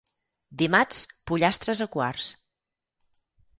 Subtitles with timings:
[0.61, 1.01] Dimarts,
[1.33, 2.33] pollastres a quarts.